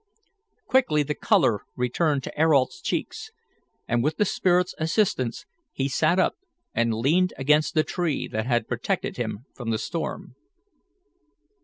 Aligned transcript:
Quickly 0.65 1.03
the 1.03 1.13
colour 1.13 1.59
returned 1.75 2.23
to 2.23 2.33
Ayrault's 2.35 2.81
cheeks, 2.81 3.29
and 3.87 4.03
with 4.03 4.17
the 4.17 4.25
spirit's 4.25 4.73
assistance 4.79 5.45
he 5.73 5.87
sat 5.87 6.17
up 6.17 6.37
and 6.73 6.91
leaned 6.95 7.33
against 7.37 7.75
the 7.75 7.83
tree 7.83 8.27
that 8.27 8.47
had 8.47 8.67
protected 8.67 9.17
him 9.17 9.45
from 9.53 9.69
the 9.69 9.77
storm. 9.77 10.33